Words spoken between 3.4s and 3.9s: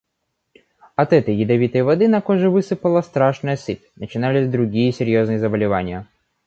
сыпь,